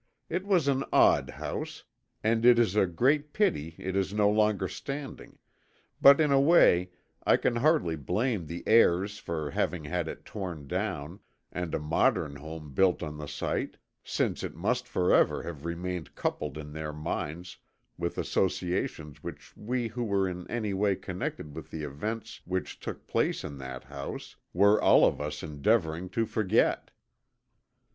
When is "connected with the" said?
20.95-21.83